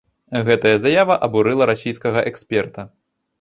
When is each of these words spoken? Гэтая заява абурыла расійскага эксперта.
Гэтая 0.47 0.71
заява 0.85 1.17
абурыла 1.27 1.67
расійскага 1.73 2.25
эксперта. 2.31 2.89